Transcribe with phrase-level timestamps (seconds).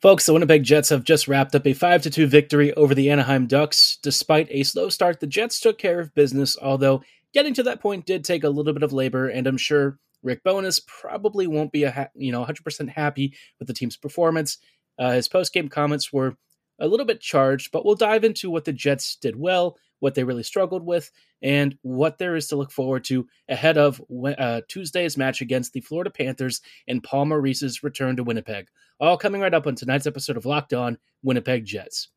[0.00, 3.46] Folks, the Winnipeg Jets have just wrapped up a 5 2 victory over the Anaheim
[3.48, 3.98] Ducks.
[4.00, 7.02] Despite a slow start, the Jets took care of business, although
[7.34, 10.44] getting to that point did take a little bit of labor, and I'm sure Rick
[10.44, 14.58] Bowness probably won't be a ha- you know 100% happy with the team's performance.
[15.00, 16.36] Uh, his post-game comments were
[16.78, 20.24] a little bit charged, but we'll dive into what the Jets did well, what they
[20.24, 21.10] really struggled with,
[21.42, 24.00] and what there is to look forward to ahead of
[24.38, 28.68] uh, Tuesday's match against the Florida Panthers and Paul Maurice's return to Winnipeg.
[29.00, 32.08] All coming right up on tonight's episode of Locked On Winnipeg Jets.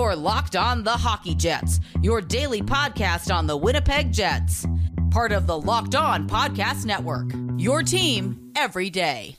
[0.00, 4.66] You're Locked On the Hockey Jets, your daily podcast on the Winnipeg Jets.
[5.10, 7.30] Part of the Locked On Podcast Network.
[7.56, 9.38] Your team every day.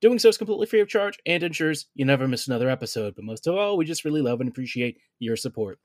[0.00, 3.14] Doing so is completely free of charge and ensures you never miss another episode.
[3.16, 5.78] But most of all, we just really love and appreciate your support.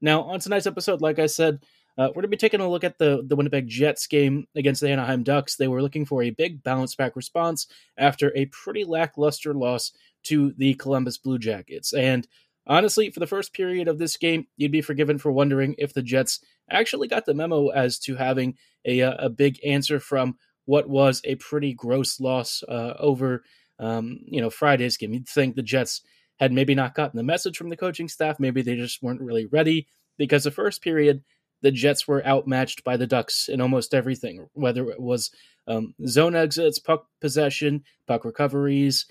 [0.00, 1.60] Now, on tonight's episode, like I said,
[1.98, 4.80] uh, we're going to be taking a look at the, the Winnipeg Jets game against
[4.80, 5.56] the Anaheim Ducks.
[5.56, 7.66] They were looking for a big bounce back response
[7.96, 9.92] after a pretty lackluster loss
[10.24, 11.92] to the Columbus Blue Jackets.
[11.92, 12.28] And
[12.68, 16.02] honestly, for the first period of this game, you'd be forgiven for wondering if the
[16.02, 16.38] Jets
[16.70, 20.36] actually got the memo as to having a, uh, a big answer from
[20.68, 23.42] what was a pretty gross loss uh, over
[23.78, 25.14] um, you know, Friday's game.
[25.14, 26.02] You'd think the Jets
[26.38, 28.38] had maybe not gotten the message from the coaching staff.
[28.38, 29.86] Maybe they just weren't really ready
[30.18, 31.24] because the first period,
[31.62, 35.30] the Jets were outmatched by the Ducks in almost everything, whether it was
[35.66, 39.06] um, zone exits, puck possession, puck recoveries,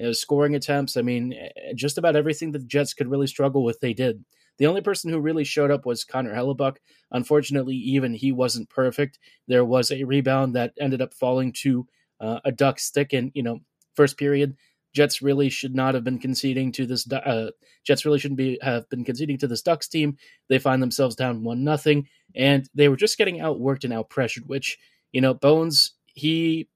[0.00, 0.96] uh, scoring attempts.
[0.96, 4.24] I mean, eh, just about everything that the Jets could really struggle with, they did.
[4.62, 6.76] The only person who really showed up was Connor Hellebuyck.
[7.10, 9.18] Unfortunately, even he wasn't perfect.
[9.48, 11.84] There was a rebound that ended up falling to
[12.20, 13.58] uh, a duck stick, and you know
[13.96, 14.56] first period.
[14.94, 17.10] Jets really should not have been conceding to this.
[17.10, 17.50] Uh,
[17.82, 20.16] Jets really shouldn't be have been conceding to this Ducks team.
[20.48, 22.06] They find themselves down one nothing,
[22.36, 24.46] and they were just getting outworked and outpressured.
[24.46, 24.78] Which
[25.10, 26.68] you know, Bones, he,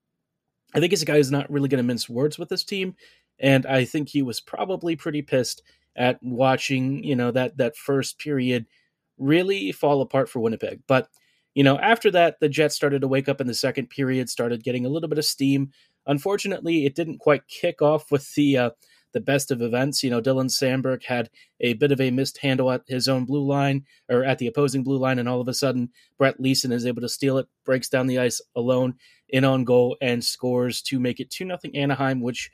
[0.74, 2.96] I think he's a guy who's not really going to mince words with this team,
[3.38, 5.62] and I think he was probably pretty pissed
[5.96, 8.66] at watching you know that that first period
[9.18, 10.82] really fall apart for Winnipeg.
[10.86, 11.08] But
[11.54, 14.62] you know, after that, the Jets started to wake up in the second period, started
[14.62, 15.72] getting a little bit of steam.
[16.06, 18.70] Unfortunately, it didn't quite kick off with the uh,
[19.12, 20.02] the best of events.
[20.02, 21.30] You know, Dylan Samberg had
[21.60, 24.84] a bit of a missed handle at his own blue line or at the opposing
[24.84, 25.88] blue line, and all of a sudden,
[26.18, 28.96] Brett Leason is able to steal it, breaks down the ice alone
[29.30, 32.50] in on goal, and scores to make it two nothing Anaheim, which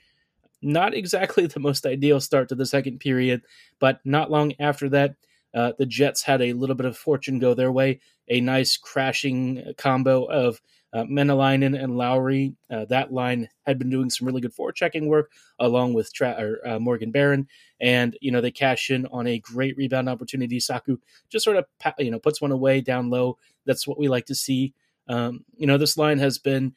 [0.62, 3.42] not exactly the most ideal start to the second period,
[3.78, 5.16] but not long after that.
[5.54, 8.00] Uh, the Jets had a little bit of fortune go their way.
[8.28, 10.62] A nice crashing combo of
[10.92, 12.54] uh, Maenalanen and Lowry.
[12.70, 16.66] Uh, that line had been doing some really good forechecking work along with Tra- or,
[16.66, 17.48] uh, Morgan Barron,
[17.80, 20.60] and you know they cash in on a great rebound opportunity.
[20.60, 20.98] Saku
[21.30, 21.66] just sort of
[21.98, 23.38] you know puts one away down low.
[23.64, 24.74] That's what we like to see.
[25.08, 26.74] Um, you know this line has been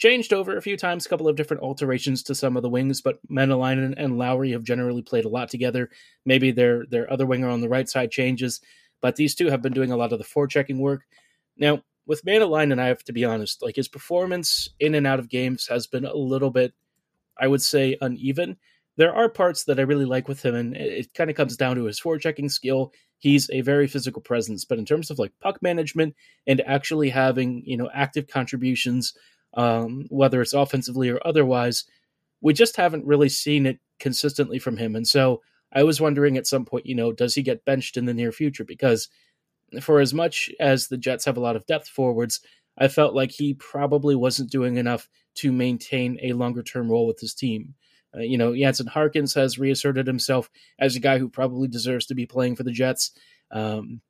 [0.00, 3.02] changed over a few times, a couple of different alterations to some of the wings,
[3.02, 5.90] but Maenalanen and Lowry have generally played a lot together.
[6.24, 8.60] Maybe their their other winger on the right side changes,
[9.02, 11.02] but these two have been doing a lot of the forechecking work.
[11.56, 15.28] Now, with Maenalanen, I have to be honest, like his performance in and out of
[15.28, 16.72] games has been a little bit,
[17.38, 18.56] I would say, uneven.
[18.96, 21.58] There are parts that I really like with him, and it, it kind of comes
[21.58, 22.92] down to his forechecking skill.
[23.18, 26.14] He's a very physical presence, but in terms of like puck management
[26.46, 29.12] and actually having you know active contributions,
[29.54, 31.84] um, whether it's offensively or otherwise,
[32.40, 34.96] we just haven't really seen it consistently from him.
[34.96, 35.42] And so
[35.72, 38.32] I was wondering at some point, you know, does he get benched in the near
[38.32, 38.64] future?
[38.64, 39.08] Because
[39.80, 42.40] for as much as the Jets have a lot of depth forwards,
[42.78, 47.20] I felt like he probably wasn't doing enough to maintain a longer term role with
[47.20, 47.74] his team.
[48.16, 52.14] Uh, you know, Jansen Harkins has reasserted himself as a guy who probably deserves to
[52.14, 53.12] be playing for the Jets.
[53.52, 54.00] Um,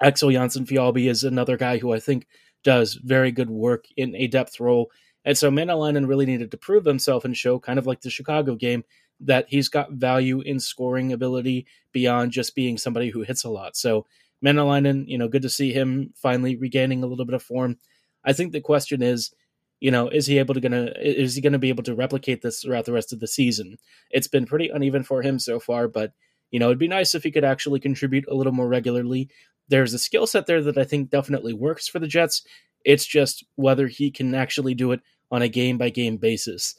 [0.00, 2.26] Axel Jonsson-Fjallby is another guy who I think
[2.62, 4.90] does very good work in a depth role.
[5.24, 8.54] And so Maenalanen really needed to prove himself and show, kind of like the Chicago
[8.56, 8.84] game,
[9.20, 13.76] that he's got value in scoring ability beyond just being somebody who hits a lot.
[13.76, 14.06] So
[14.44, 17.78] Maenalanen, you know, good to see him finally regaining a little bit of form.
[18.24, 19.32] I think the question is,
[19.80, 22.62] you know, is he able to gonna is he gonna be able to replicate this
[22.62, 23.78] throughout the rest of the season?
[24.10, 26.12] It's been pretty uneven for him so far, but
[26.52, 29.28] you know, it'd be nice if he could actually contribute a little more regularly.
[29.72, 32.42] There's a skill set there that I think definitely works for the Jets.
[32.84, 36.74] It's just whether he can actually do it on a game by game basis.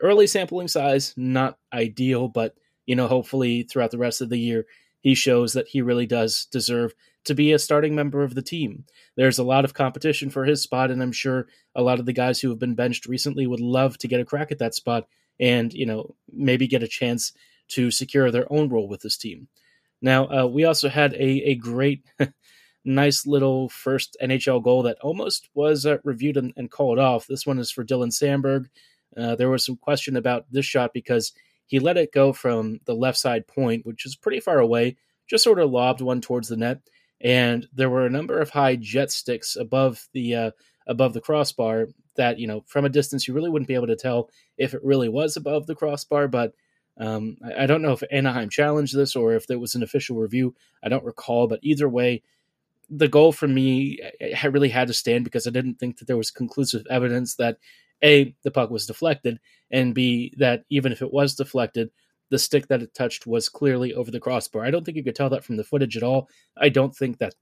[0.00, 2.54] Early sampling size, not ideal, but
[2.86, 4.64] you know, hopefully throughout the rest of the year,
[5.02, 6.94] he shows that he really does deserve
[7.24, 8.86] to be a starting member of the team.
[9.14, 12.14] There's a lot of competition for his spot, and I'm sure a lot of the
[12.14, 15.06] guys who have been benched recently would love to get a crack at that spot
[15.38, 17.34] and, you know, maybe get a chance
[17.68, 19.48] to secure their own role with this team.
[20.02, 22.04] Now, uh, we also had a, a great,
[22.84, 27.26] nice little first NHL goal that almost was uh, reviewed and, and, called off.
[27.26, 28.66] This one is for Dylan Samberg.
[29.16, 31.32] Uh, there was some question about this shot because
[31.66, 34.96] he let it go from the left side point, which is pretty far away,
[35.28, 36.80] just sort of lobbed one towards the net.
[37.20, 40.50] And there were a number of high jet sticks above the uh,
[40.88, 43.96] above the crossbar that you know from a distance you really wouldn't be able to
[43.96, 44.28] tell
[44.58, 46.26] if it really was above the crossbar.
[46.26, 46.52] But
[46.98, 50.16] um, I, I don't know if Anaheim challenged this or if there was an official
[50.16, 50.54] review.
[50.82, 52.22] I don't recall, but either way,
[52.90, 53.98] the goal for me
[54.42, 57.56] I really had to stand because I didn't think that there was conclusive evidence that
[58.04, 59.40] a the puck was deflected
[59.70, 61.90] and b that even if it was deflected
[62.28, 64.64] the stick that it touched was clearly over the crossbar.
[64.64, 66.30] I don't think you could tell that from the footage at all.
[66.56, 67.34] I don't think that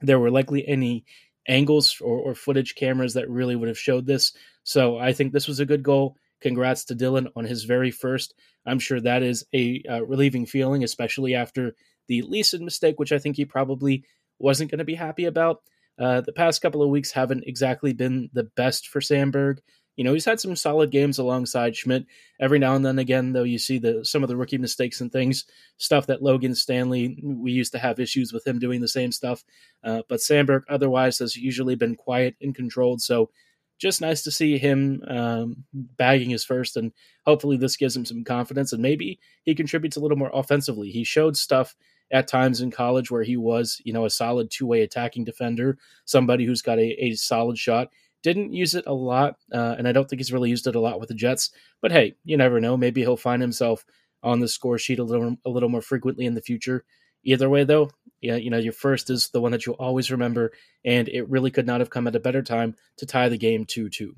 [0.00, 1.04] there were likely any
[1.46, 4.32] angles or, or footage cameras that really would have showed this.
[4.64, 8.34] So i think this was a good goal congrats to dylan on his very first
[8.66, 11.74] i'm sure that is a uh, relieving feeling especially after
[12.06, 14.04] the Leason mistake which i think he probably
[14.38, 15.62] wasn't going to be happy about
[15.98, 19.58] uh, the past couple of weeks haven't exactly been the best for Samberg.
[19.96, 22.06] You know, he's had some solid games alongside Schmidt.
[22.38, 25.10] Every now and then, again, though, you see the some of the rookie mistakes and
[25.10, 25.44] things,
[25.76, 27.18] stuff that Logan Stanley.
[27.20, 29.42] We used to have issues with him doing the same stuff,
[29.82, 33.02] uh, but Samberg otherwise has usually been quiet and controlled.
[33.02, 33.30] So,
[33.78, 36.92] just nice to see him um, bagging his first, and
[37.24, 40.90] hopefully this gives him some confidence, and maybe he contributes a little more offensively.
[40.90, 41.76] He showed stuff
[42.10, 45.78] at times in college where he was, you know, a solid two way attacking defender,
[46.04, 47.88] somebody who's got a, a solid shot.
[48.22, 50.80] Didn't use it a lot, uh, and I don't think he's really used it a
[50.80, 51.50] lot with the Jets.
[51.80, 52.76] But hey, you never know.
[52.76, 53.84] Maybe he'll find himself
[54.22, 56.84] on the score sheet a little a little more frequently in the future.
[57.24, 60.52] Either way, though, yeah, you know, your first is the one that you'll always remember,
[60.84, 63.64] and it really could not have come at a better time to tie the game
[63.64, 64.14] 2 2.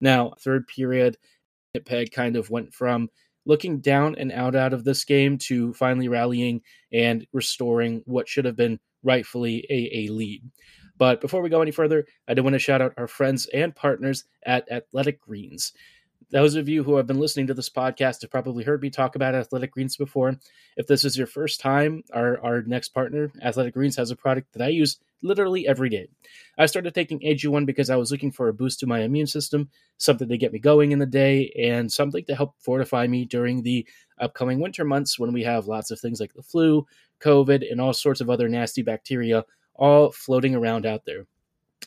[0.00, 1.16] Now, third period,
[1.84, 3.08] Peg kind of went from
[3.46, 6.60] looking down and out out of this game to finally rallying
[6.92, 10.42] and restoring what should have been rightfully a, a lead.
[10.98, 13.74] But before we go any further, I do want to shout out our friends and
[13.74, 15.72] partners at Athletic Greens.
[16.30, 19.16] Those of you who have been listening to this podcast have probably heard me talk
[19.16, 20.36] about Athletic Greens before.
[20.76, 24.52] If this is your first time, our, our next partner, Athletic Greens, has a product
[24.52, 26.08] that I use literally every day.
[26.56, 29.70] I started taking AG1 because I was looking for a boost to my immune system,
[29.98, 33.62] something to get me going in the day, and something to help fortify me during
[33.62, 33.86] the
[34.20, 36.86] upcoming winter months when we have lots of things like the flu,
[37.20, 39.44] COVID, and all sorts of other nasty bacteria
[39.74, 41.26] all floating around out there.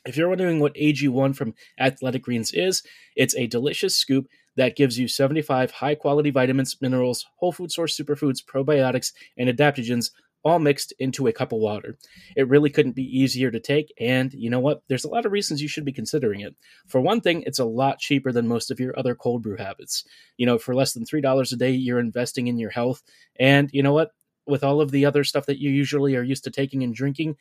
[0.06, 2.84] If you're wondering what AG1 from Athletic Greens is,
[3.16, 7.98] it's a delicious scoop that gives you 75 high quality vitamins, minerals, whole food source
[7.98, 10.12] superfoods, probiotics, and adaptogens
[10.46, 11.98] all mixed into a cup of water.
[12.36, 14.82] It really couldn't be easier to take, and you know what?
[14.90, 16.56] There's a lot of reasons you should be considering it.
[16.88, 20.04] For one thing, it's a lot cheaper than most of your other cold brew habits.
[20.38, 23.02] You know, for less than $3 a day, you're investing in your health,
[23.40, 24.12] and you know what?
[24.46, 27.38] With all of the other stuff that you usually are used to taking and drinking,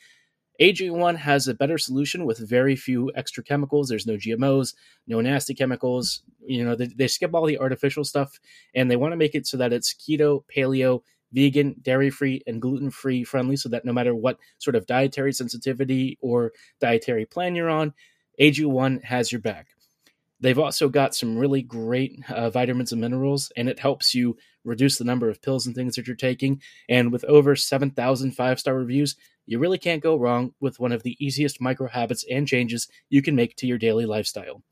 [0.60, 3.88] AG1 has a better solution with very few extra chemicals.
[3.88, 4.74] There's no GMOs,
[5.06, 6.22] no nasty chemicals.
[6.44, 8.38] You know, they, they skip all the artificial stuff
[8.74, 12.60] and they want to make it so that it's keto, paleo, vegan, dairy free, and
[12.60, 17.54] gluten free friendly so that no matter what sort of dietary sensitivity or dietary plan
[17.54, 17.94] you're on,
[18.40, 19.68] AG1 has your back.
[20.40, 24.98] They've also got some really great uh, vitamins and minerals, and it helps you reduce
[24.98, 26.60] the number of pills and things that you're taking.
[26.88, 29.14] And with over 7,000 five star reviews,
[29.46, 33.22] you really can't go wrong with one of the easiest micro habits and changes you
[33.22, 34.62] can make to your daily lifestyle.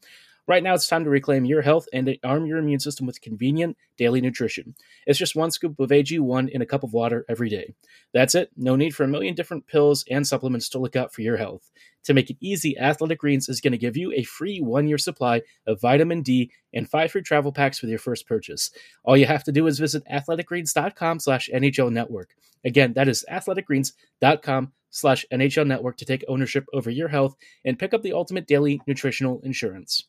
[0.50, 3.76] Right now, it's time to reclaim your health and arm your immune system with convenient
[3.96, 4.74] daily nutrition.
[5.06, 7.72] It's just one scoop of AG1 in a cup of water every day.
[8.12, 8.50] That's it.
[8.56, 11.70] No need for a million different pills and supplements to look out for your health.
[12.02, 14.98] To make it easy, Athletic Greens is going to give you a free one year
[14.98, 18.72] supply of vitamin D and five free travel packs with your first purchase.
[19.04, 22.34] All you have to do is visit athleticgreens.com slash NHL network.
[22.64, 27.94] Again, that is athleticgreens.com slash NHL network to take ownership over your health and pick
[27.94, 30.06] up the ultimate daily nutritional insurance.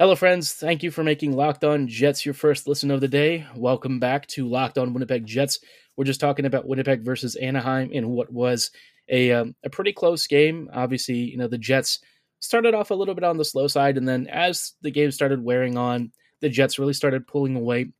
[0.00, 0.54] Hello, friends.
[0.54, 3.46] Thank you for making Locked On Jets your first listen of the day.
[3.54, 5.58] Welcome back to Locked On Winnipeg Jets.
[5.94, 8.70] We're just talking about Winnipeg versus Anaheim in what was
[9.10, 10.70] a um, a pretty close game.
[10.72, 11.98] Obviously, you know the Jets
[12.38, 15.44] started off a little bit on the slow side, and then as the game started
[15.44, 17.92] wearing on, the Jets really started pulling away.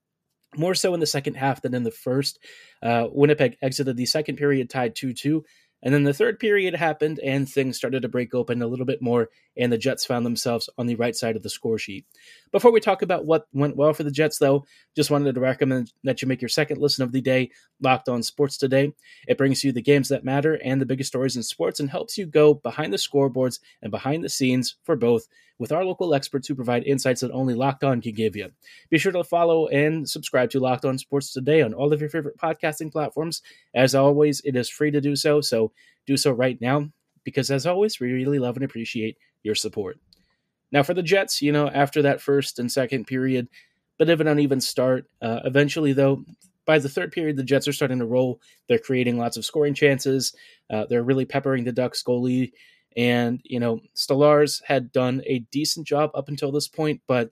[0.56, 2.38] More so in the second half than in the first.
[2.82, 5.44] Uh, Winnipeg exited the second period tied 2 2,
[5.82, 9.02] and then the third period happened and things started to break open a little bit
[9.02, 12.06] more, and the Jets found themselves on the right side of the score sheet.
[12.52, 14.64] Before we talk about what went well for the Jets, though,
[14.96, 18.24] just wanted to recommend that you make your second listen of the day locked on
[18.24, 18.92] sports today.
[19.28, 22.18] It brings you the games that matter and the biggest stories in sports and helps
[22.18, 25.28] you go behind the scoreboards and behind the scenes for both
[25.60, 28.48] with our local experts who provide insights that only Locked On can give you.
[28.88, 32.10] Be sure to follow and subscribe to Locked On Sports today on all of your
[32.10, 33.42] favorite podcasting platforms.
[33.74, 35.70] As always, it is free to do so, so
[36.06, 36.90] do so right now
[37.22, 40.00] because, as always, we really love and appreciate your support.
[40.72, 43.48] Now, for the Jets, you know, after that first and second period,
[43.98, 45.06] bit of an uneven start.
[45.20, 46.24] Uh, eventually, though,
[46.64, 48.40] by the third period, the Jets are starting to roll.
[48.68, 50.34] They're creating lots of scoring chances.
[50.70, 52.52] Uh, they're really peppering the Ducks goalie.
[52.96, 57.30] And, you know, Stolarz had done a decent job up until this point, but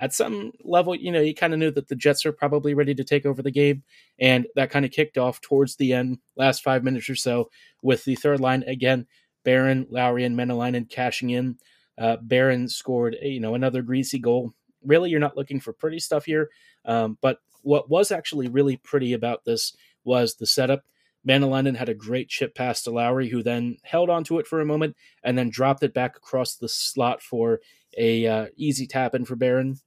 [0.00, 2.94] at some level, you know, you kind of knew that the Jets are probably ready
[2.94, 3.82] to take over the game.
[4.18, 7.50] And that kind of kicked off towards the end, last five minutes or so,
[7.82, 9.06] with the third line again,
[9.44, 11.58] Barron, Lowry, and Maenalanen cashing in.
[12.00, 14.54] Uh, Barron scored, you know, another greasy goal.
[14.82, 16.48] Really, you're not looking for pretty stuff here.
[16.86, 20.82] Um, but what was actually really pretty about this was the setup.
[21.28, 24.66] Maenalanen had a great chip pass to Lowry, who then held onto it for a
[24.66, 27.60] moment and then dropped it back across the slot for
[27.98, 29.78] a uh, easy tap in for Barron.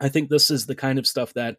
[0.00, 1.56] I think this is the kind of stuff that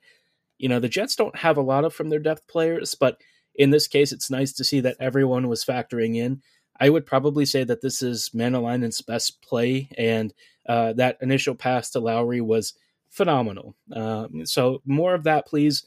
[0.60, 3.20] you know the Jets don't have a lot of from their depth players, but
[3.56, 6.42] in this case, it's nice to see that everyone was factoring in.
[6.80, 10.34] I would probably say that this is Maenalanen's best play, and
[10.68, 12.74] uh, that initial pass to Lowry was
[13.10, 13.76] phenomenal.
[13.94, 15.84] Uh, so more of that, please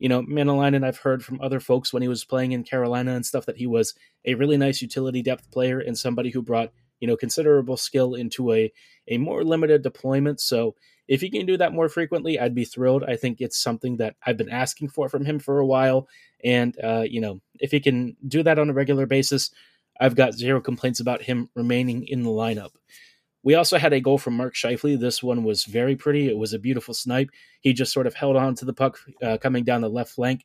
[0.00, 3.24] you know, Maenalanen, I've heard from other folks when he was playing in Carolina and
[3.24, 3.94] stuff that he was
[4.24, 8.52] a really nice utility depth player and somebody who brought, you know, considerable skill into
[8.52, 8.72] a,
[9.08, 10.40] a more limited deployment.
[10.40, 10.74] So
[11.06, 13.04] if he can do that more frequently, I'd be thrilled.
[13.04, 16.08] I think it's something that I've been asking for from him for a while.
[16.42, 19.50] And, uh, you know, if he can do that on a regular basis,
[20.00, 22.70] I've got zero complaints about him remaining in the lineup.
[23.42, 24.98] We also had a goal from Mark Scheifele.
[24.98, 26.28] This one was very pretty.
[26.28, 27.30] It was a beautiful snipe.
[27.60, 30.44] He just sort of held on to the puck uh, coming down the left flank.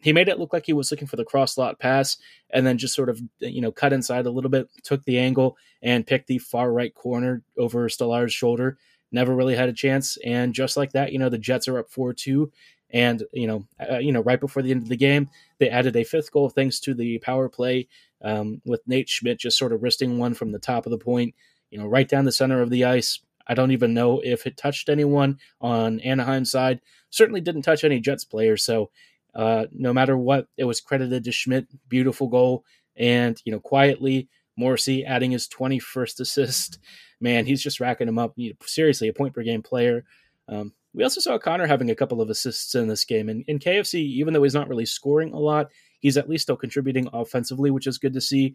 [0.00, 2.16] He made it look like he was looking for the cross slot pass
[2.50, 5.56] and then just sort of, you know, cut inside a little bit, took the angle
[5.80, 8.78] and picked the far right corner over Stolar's shoulder.
[9.12, 10.18] Never really had a chance.
[10.24, 12.50] And just like that, you know, the Jets are up 4 2.
[12.90, 15.96] And, you know, uh, you know, right before the end of the game, they added
[15.96, 17.88] a fifth goal thanks to the power play
[18.22, 21.34] um, with Nate Schmidt just sort of wristing one from the top of the point
[21.72, 23.18] you know, right down the center of the ice.
[23.48, 26.80] I don't even know if it touched anyone on Anaheim side.
[27.10, 28.62] Certainly didn't touch any Jets players.
[28.62, 28.90] So
[29.34, 31.66] uh, no matter what, it was credited to Schmidt.
[31.88, 32.64] Beautiful goal.
[32.94, 36.78] And, you know, quietly, Morrissey adding his 21st assist.
[37.20, 38.36] Man, he's just racking him up.
[38.64, 40.04] Seriously, a point per game player.
[40.48, 43.30] Um, we also saw Connor having a couple of assists in this game.
[43.30, 45.68] And in KFC, even though he's not really scoring a lot,
[46.02, 48.54] he's at least still contributing offensively, which is good to see.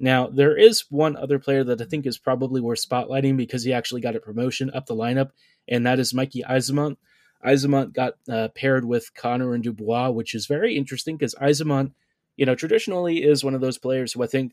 [0.00, 3.72] Now, there is one other player that I think is probably worth spotlighting because he
[3.72, 5.30] actually got a promotion up the lineup,
[5.68, 6.96] and that is Mikey Eyssimont.
[7.44, 11.92] Eyssimont got uh, paired with Connor and Dubois, which is very interesting because Eyssimont,
[12.36, 14.52] you know, traditionally is one of those players who I think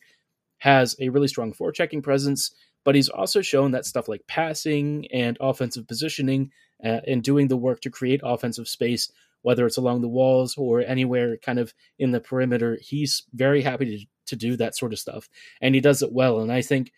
[0.60, 5.38] has a really strong forechecking presence, but he's also shown that stuff like passing and
[5.40, 6.52] offensive positioning
[6.84, 9.12] uh, and doing the work to create offensive space,
[9.46, 13.86] whether it's along the walls or anywhere kind of in the perimeter, he's very happy
[14.00, 15.30] to to do that sort of stuff,
[15.62, 16.40] and he does it well.
[16.40, 16.92] And I think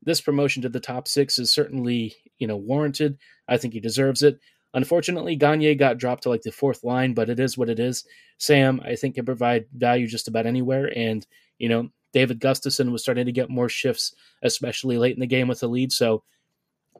[0.00, 3.18] this promotion to the top six is certainly you know warranted.
[3.48, 4.38] I think he deserves it.
[4.74, 8.04] Unfortunately, Gagner got dropped to like the fourth line, but it is what it is.
[8.38, 11.26] Sam, I think, can provide value just about anywhere, and
[11.58, 14.14] you know David Gustafsson was starting to get more shifts,
[14.44, 15.90] especially late in the game with the lead.
[15.90, 16.22] So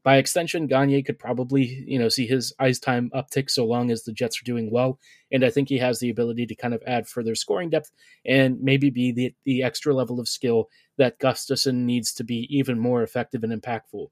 [0.08, 4.04] by extension, Gagner could probably, you know, see his ice time uptick so long as
[4.04, 4.98] the Jets are doing well.
[5.30, 7.90] And I think he has the ability to kind of add further scoring depth
[8.24, 12.78] and maybe be the, the extra level of skill that Gustafsson needs to be even
[12.78, 14.06] more effective and impactful.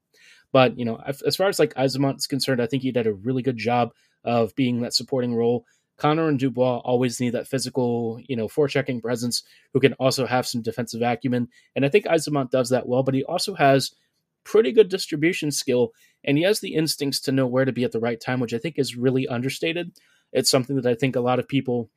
[0.51, 3.13] But, you know, as far as like Eyssimont is concerned, I think he did a
[3.13, 3.91] really good job
[4.23, 5.65] of being that supporting role.
[5.97, 9.41] Connor and Dubois always need that physical, you know, forechecking presence
[9.73, 11.47] who can also have some defensive acumen.
[11.75, 13.95] And I think Eyssimont does that well, but he also has–
[14.47, 15.91] pretty good distribution skill,
[16.23, 18.53] and he has the instincts to know where to be at the right time, which
[18.53, 19.91] I think is really understated.
[20.31, 21.89] It's something that I think a lot of people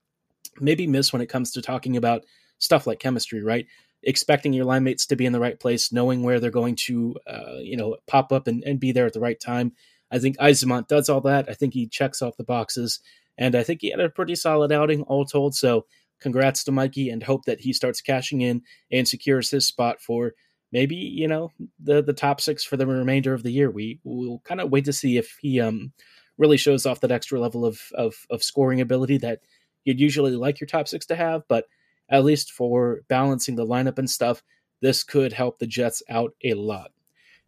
[0.61, 2.25] maybe miss when it comes to talking about
[2.59, 3.67] stuff like chemistry, right?
[4.03, 7.17] Expecting your line mates to be in the right place, knowing where they're going to,
[7.25, 9.73] uh, you know, pop up and, and be there at the right time.
[10.11, 11.49] I think Eyssimont does all that.
[11.49, 12.99] I think he checks off the boxes,
[13.39, 15.55] and I think he had a pretty solid outing all told.
[15.55, 15.87] So
[16.19, 20.35] congrats to Mikey, and hope that he starts cashing in and secures his spot for
[20.73, 23.71] maybe you know the the top six for the remainder of the year.
[23.71, 25.93] We we'll kind of wait to see if he um
[26.39, 29.41] really shows off that extra level of of, of scoring ability that
[29.85, 31.67] you'd usually like your top six to have, but
[32.09, 34.43] at least for balancing the lineup and stuff,
[34.83, 36.91] this could help the Jets out a lot.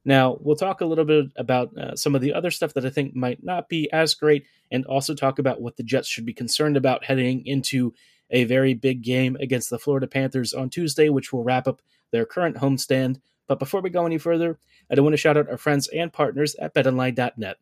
[0.04, 2.90] Now, we'll talk a little bit about uh, some of the other stuff that I
[2.90, 6.32] think might not be as great, and also talk about what the Jets should be
[6.32, 7.94] concerned about heading into
[8.30, 12.24] a very big game against the Florida Panthers on Tuesday, which will wrap up their
[12.24, 13.20] current homestand.
[13.48, 14.58] But before we go any further,
[14.90, 17.56] I do want to shout out our friends and partners at betonline.net.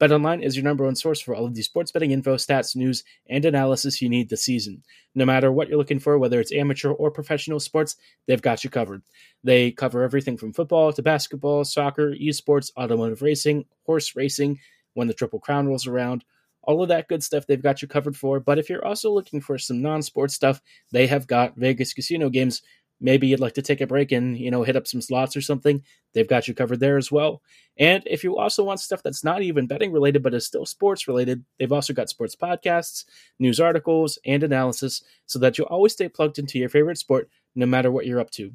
[0.00, 3.02] BetOnline is your number one source for all of the sports betting info, stats, news,
[3.28, 4.84] and analysis you need this season.
[5.16, 8.70] No matter what you're looking for, whether it's amateur or professional sports, they've got you
[8.70, 9.02] covered.
[9.42, 14.60] They cover everything from football to basketball, soccer, esports, automotive racing, horse racing,
[14.94, 16.24] when the Triple Crown rolls around.
[16.62, 18.38] All of that good stuff they've got you covered for.
[18.38, 20.60] But if you're also looking for some non sports stuff,
[20.92, 22.62] they have got Vegas casino games
[23.00, 25.40] maybe you'd like to take a break and you know hit up some slots or
[25.40, 25.82] something.
[26.14, 27.42] They've got you covered there as well.
[27.76, 31.06] And if you also want stuff that's not even betting related but is still sports
[31.06, 33.04] related they've also got sports podcasts
[33.38, 37.66] news articles and analysis so that you'll always stay plugged into your favorite sport no
[37.66, 38.52] matter what you're up to.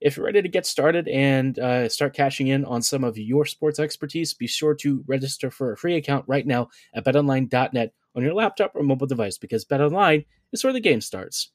[0.00, 3.46] If you're ready to get started and uh, start cashing in on some of your
[3.46, 8.22] sports expertise be sure to register for a free account right now at betonline.net on
[8.22, 11.50] your laptop or mobile device because betonline is where the game starts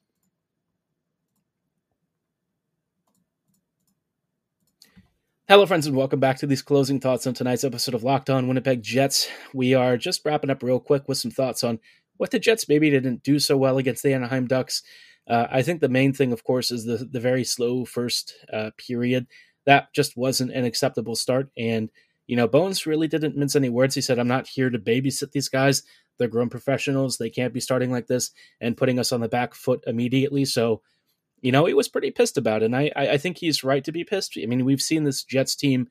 [5.50, 8.46] Hello, friends, and welcome back to these closing thoughts on tonight's episode of Locked On
[8.46, 9.28] Winnipeg Jets.
[9.52, 11.80] We are just wrapping up real quick with some thoughts on
[12.18, 14.84] what the Jets maybe didn't do so well against the Anaheim Ducks.
[15.28, 18.70] Uh, I think the main thing, of course, is the the very slow first uh,
[18.78, 19.26] period.
[19.66, 21.90] That just wasn't an acceptable start, and
[22.28, 23.96] you know, Bones really didn't mince any words.
[23.96, 25.82] He said, "I'm not here to babysit these guys.
[26.16, 27.18] They're grown professionals.
[27.18, 30.82] They can't be starting like this and putting us on the back foot immediately." So
[31.40, 32.66] you know, he was pretty pissed about it.
[32.66, 34.38] And I, I think he's right to be pissed.
[34.40, 35.88] I mean, we've seen this Jets team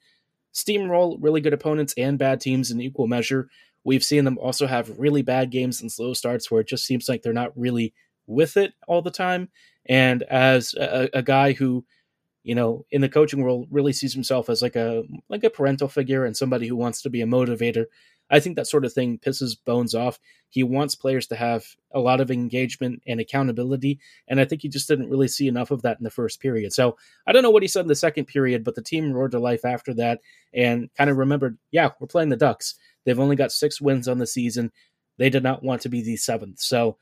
[0.53, 3.49] steamroll really good opponents and bad teams in equal measure.
[3.83, 7.07] We've seen them also have really bad games and slow starts where it just seems
[7.07, 7.93] like they're not really
[8.27, 9.49] with it all the time.
[9.88, 11.85] And as a, a guy who,
[12.43, 15.88] you know, in the coaching world really sees himself as like a like a parental
[15.88, 17.85] figure and somebody who wants to be a motivator,
[18.29, 20.19] I think that sort of thing pisses Bones off.
[20.49, 21.63] He wants players to have
[21.93, 25.71] a lot of engagement and accountability, and I think he just didn't really see enough
[25.71, 26.73] of that in the first period.
[26.73, 29.31] So I don't know what he said in the second period, but the team roared
[29.31, 30.21] to life after that
[30.53, 32.75] and kind of remembered, yeah, we're playing the Ducks.
[33.05, 34.71] They've only got six wins on the season.
[35.17, 36.59] They did not want to be the seventh.
[36.59, 36.97] So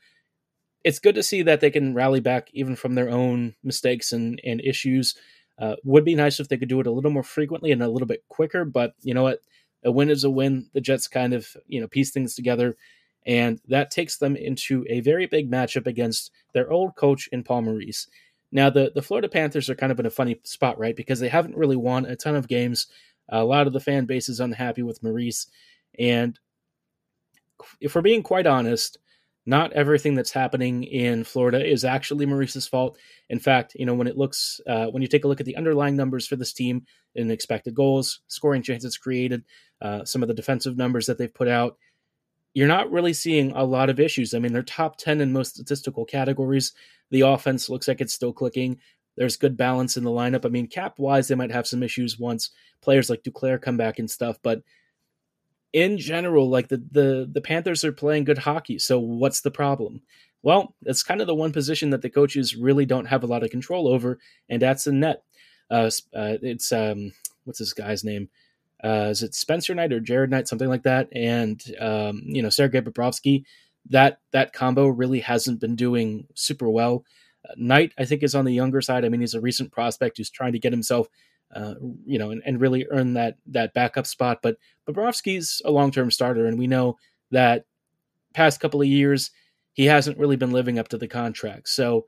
[0.84, 4.40] it's good to see that they can rally back even from their own mistakes and,
[4.44, 5.14] and issues.
[5.58, 7.88] Uh, would be nice if they could do it a little more frequently and a
[7.88, 9.40] little bit quicker, but you know what?
[9.84, 10.68] A win is a win.
[10.72, 12.76] The Jets kind of, you know, piece things together.
[13.26, 17.62] And that takes them into a very big matchup against their old coach in Paul
[17.62, 18.06] Maurice.
[18.50, 20.96] Now, the, the Florida Panthers are kind of in a funny spot, right?
[20.96, 22.86] Because they haven't really won a ton of games.
[23.28, 25.46] A lot of the fan base is unhappy with Maurice.
[25.98, 26.38] And
[27.80, 28.98] if we're being quite honest,
[29.48, 32.98] not everything that's happening in Florida is actually Maurice's fault.
[33.30, 35.56] In fact, you know, when it looks, uh, when you take a look at the
[35.56, 36.84] underlying numbers for this team
[37.14, 39.42] in expected goals, scoring chances created,
[39.80, 41.78] uh, some of the defensive numbers that they've put out,
[42.52, 44.34] you're not really seeing a lot of issues.
[44.34, 46.74] I mean, they're top 10 in most statistical categories.
[47.08, 48.78] The offense looks like it's still clicking.
[49.16, 50.44] There's good balance in the lineup.
[50.44, 52.50] I mean, cap wise, they might have some issues once
[52.82, 54.62] players like Duclair come back and stuff, but
[55.72, 58.78] in general, like the the the Panthers are playing good hockey.
[58.78, 60.02] So what's the problem?
[60.42, 63.42] Well, it's kind of the one position that the coaches really don't have a lot
[63.42, 65.22] of control over, and that's the net.
[65.70, 67.12] Uh, uh, it's um,
[67.44, 68.28] what's this guy's name?
[68.82, 71.08] Uh, is it Spencer Knight or Jared Knight, something like that?
[71.12, 73.44] And um, you know, Sergei Bobrovsky.
[73.90, 77.04] That that combo really hasn't been doing super well.
[77.48, 79.04] Uh, Knight, I think, is on the younger side.
[79.04, 81.08] I mean, he's a recent prospect who's trying to get himself
[81.54, 84.40] uh, you know, and, and, really earn that that backup spot.
[84.42, 84.56] But
[84.86, 86.96] Bobrovsky's a long term starter, and we know
[87.30, 87.64] that
[88.34, 89.30] past couple of years
[89.72, 91.68] he hasn't really been living up to the contract.
[91.68, 92.06] So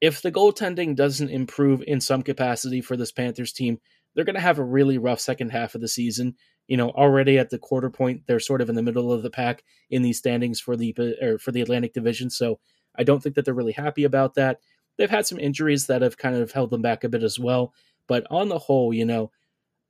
[0.00, 3.78] if the goaltending doesn't improve in some capacity for this Panthers team,
[4.14, 6.34] they're going to have a really rough second half of the season.
[6.66, 9.30] You know, already at the quarter point, they're sort of in the middle of the
[9.30, 12.30] pack in these standings for the or for the Atlantic Division.
[12.30, 12.58] So
[12.96, 14.58] I don't think that they're really happy about that.
[14.96, 17.72] They've had some injuries that have kind of held them back a bit as well.
[18.10, 19.30] But on the whole, you know,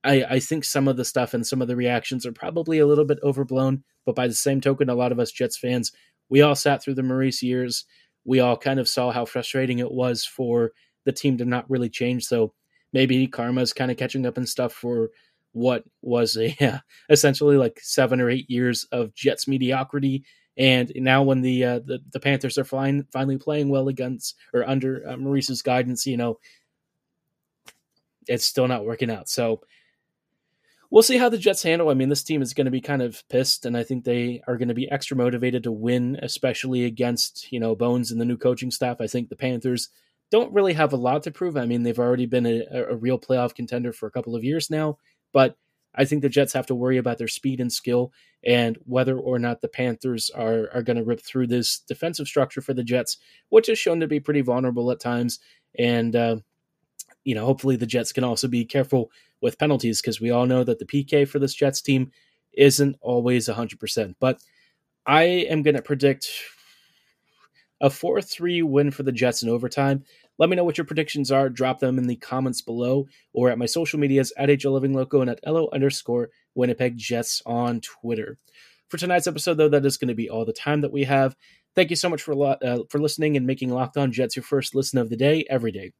[0.03, 2.85] I, I think some of the stuff and some of the reactions are probably a
[2.85, 3.83] little bit overblown.
[4.05, 5.91] But by the same token, a lot of us Jets fans,
[6.29, 7.83] we all sat through the Maurice years.
[8.23, 10.71] We all kind of saw how frustrating it was for
[11.03, 12.25] the team to not really change.
[12.25, 12.53] So
[12.93, 15.09] maybe karma is kind of catching up and stuff for
[15.53, 20.25] what was a yeah, essentially like seven or eight years of Jets mediocrity.
[20.57, 25.01] And now, when the uh, the, the Panthers are finally playing well against or under
[25.07, 26.37] uh, Maurice's guidance, you know,
[28.27, 29.29] it's still not working out.
[29.29, 29.61] So
[30.89, 31.89] we'll see how the Jets handle.
[31.89, 34.41] I mean, this team is going to be kind of pissed, and I think they
[34.47, 38.25] are going to be extra motivated to win, especially against you know Bones and the
[38.25, 38.97] new coaching staff.
[38.99, 39.89] I think the Panthers
[40.29, 41.57] don't really have a lot to prove.
[41.57, 44.69] I mean, they've already been a, a real playoff contender for a couple of years
[44.69, 44.97] now,
[45.33, 45.57] but
[45.93, 48.13] I think the Jets have to worry about their speed and skill
[48.45, 52.61] and whether or not the Panthers are, are going to rip through this defensive structure
[52.61, 53.17] for the Jets,
[53.49, 55.39] which is shown to be pretty vulnerable at times.
[55.77, 56.37] And, uh,
[57.23, 60.63] you know, hopefully the Jets can also be careful with penalties because we all know
[60.63, 62.11] that the PK for this Jets team
[62.53, 64.15] isn't always 100%.
[64.19, 64.41] But
[65.05, 66.29] I am going to predict
[67.79, 70.03] a 4 3 win for the Jets in overtime.
[70.37, 71.49] Let me know what your predictions are.
[71.49, 75.21] Drop them in the comments below or at my social medias at HL Living Loco
[75.21, 78.37] and at LO underscore Winnipeg Jets on Twitter.
[78.89, 81.35] For tonight's episode, though, that is going to be all the time that we have.
[81.73, 84.75] Thank you so much for uh, for listening and making Locked On Jets your first
[84.75, 85.93] listen of the day every day.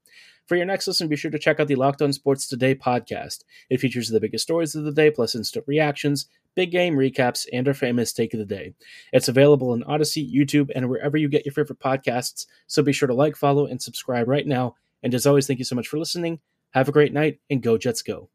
[0.47, 3.45] For your next listen, be sure to check out the Locked On Sports Today podcast.
[3.69, 7.65] It features the biggest stories of the day, plus instant reactions, big game recaps, and
[7.67, 8.73] our famous take of the day.
[9.13, 12.47] It's available on Audacy, YouTube, and wherever you get your favorite podcasts.
[12.67, 14.75] So be sure to like, follow, and subscribe right now.
[15.03, 16.39] And as always, thank you so much for listening.
[16.71, 18.29] Have a great night, and go Jets go.